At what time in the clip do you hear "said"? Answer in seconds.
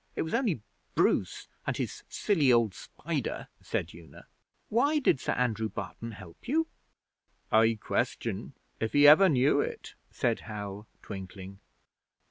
3.61-3.93, 10.09-10.39